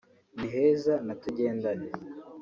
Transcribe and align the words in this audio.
Ni 0.37 0.47
Heza 0.53 0.93
na 1.07 1.13
Tugendane 1.21 1.89